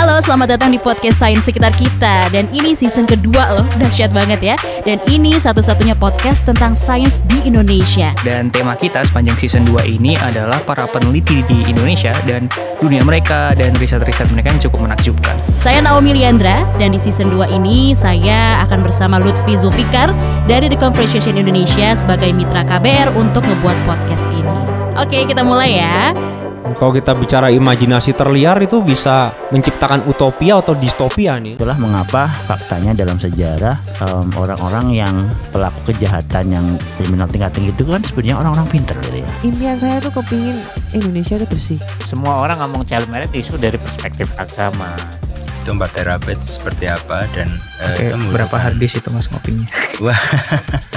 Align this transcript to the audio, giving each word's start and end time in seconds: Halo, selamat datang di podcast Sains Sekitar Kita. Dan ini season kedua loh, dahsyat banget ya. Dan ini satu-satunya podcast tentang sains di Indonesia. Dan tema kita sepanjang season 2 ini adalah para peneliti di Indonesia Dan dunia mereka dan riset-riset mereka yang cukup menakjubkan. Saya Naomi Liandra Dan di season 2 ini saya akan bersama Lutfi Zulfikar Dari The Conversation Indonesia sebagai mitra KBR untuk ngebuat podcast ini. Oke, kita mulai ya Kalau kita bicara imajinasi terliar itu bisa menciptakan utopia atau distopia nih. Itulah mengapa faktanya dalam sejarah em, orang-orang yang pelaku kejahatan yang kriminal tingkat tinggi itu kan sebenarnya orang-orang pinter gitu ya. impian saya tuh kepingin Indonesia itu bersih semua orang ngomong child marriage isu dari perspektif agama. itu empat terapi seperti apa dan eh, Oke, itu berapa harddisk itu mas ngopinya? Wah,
Halo, 0.00 0.16
selamat 0.16 0.56
datang 0.56 0.72
di 0.72 0.80
podcast 0.80 1.20
Sains 1.20 1.44
Sekitar 1.44 1.76
Kita. 1.76 2.32
Dan 2.32 2.48
ini 2.56 2.72
season 2.72 3.04
kedua 3.04 3.52
loh, 3.52 3.68
dahsyat 3.76 4.08
banget 4.16 4.40
ya. 4.40 4.56
Dan 4.80 4.96
ini 5.12 5.36
satu-satunya 5.36 5.92
podcast 5.92 6.48
tentang 6.48 6.72
sains 6.72 7.20
di 7.28 7.36
Indonesia. 7.44 8.08
Dan 8.24 8.48
tema 8.48 8.80
kita 8.80 9.04
sepanjang 9.04 9.36
season 9.36 9.68
2 9.68 10.00
ini 10.00 10.16
adalah 10.24 10.56
para 10.64 10.88
peneliti 10.88 11.44
di 11.44 11.68
Indonesia 11.68 12.16
Dan 12.24 12.48
dunia 12.80 13.04
mereka 13.04 13.52
dan 13.52 13.76
riset-riset 13.76 14.24
mereka 14.32 14.56
yang 14.56 14.62
cukup 14.64 14.88
menakjubkan. 14.88 15.36
Saya 15.52 15.84
Naomi 15.84 16.16
Liandra 16.16 16.64
Dan 16.80 16.96
di 16.96 17.00
season 17.04 17.28
2 17.28 17.60
ini 17.60 17.92
saya 17.92 18.56
akan 18.64 18.80
bersama 18.80 19.20
Lutfi 19.20 19.60
Zulfikar 19.60 20.16
Dari 20.48 20.72
The 20.72 20.80
Conversation 20.80 21.36
Indonesia 21.36 21.92
sebagai 21.92 22.32
mitra 22.32 22.64
KBR 22.64 23.12
untuk 23.20 23.44
ngebuat 23.44 23.76
podcast 23.84 24.32
ini. 24.32 24.60
Oke, 24.96 25.28
kita 25.28 25.44
mulai 25.44 25.76
ya 25.76 26.16
Kalau 26.60 26.92
kita 26.92 27.16
bicara 27.16 27.48
imajinasi 27.48 28.12
terliar 28.12 28.60
itu 28.60 28.84
bisa 28.84 29.32
menciptakan 29.48 30.04
utopia 30.04 30.60
atau 30.60 30.76
distopia 30.76 31.40
nih. 31.40 31.56
Itulah 31.56 31.76
mengapa 31.80 32.28
faktanya 32.44 32.92
dalam 32.92 33.16
sejarah 33.16 33.80
em, 34.00 34.28
orang-orang 34.36 34.92
yang 34.92 35.14
pelaku 35.50 35.92
kejahatan 35.92 36.52
yang 36.52 36.66
kriminal 36.96 37.28
tingkat 37.28 37.52
tinggi 37.56 37.72
itu 37.72 37.84
kan 37.84 38.04
sebenarnya 38.04 38.36
orang-orang 38.38 38.68
pinter 38.68 38.96
gitu 39.00 39.24
ya. 39.24 39.30
impian 39.42 39.76
saya 39.80 39.96
tuh 40.00 40.12
kepingin 40.20 40.56
Indonesia 40.92 41.40
itu 41.40 41.46
bersih 41.48 41.78
semua 42.04 42.40
orang 42.40 42.60
ngomong 42.60 42.84
child 42.84 43.08
marriage 43.08 43.32
isu 43.32 43.56
dari 43.56 43.80
perspektif 43.80 44.28
agama. 44.36 44.92
itu 45.60 45.76
empat 45.76 45.92
terapi 45.92 46.40
seperti 46.40 46.88
apa 46.88 47.28
dan 47.36 47.60
eh, 47.84 47.92
Oke, 47.92 48.04
itu 48.08 48.14
berapa 48.32 48.56
harddisk 48.56 49.04
itu 49.04 49.12
mas 49.12 49.28
ngopinya? 49.28 49.68
Wah, 50.00 50.16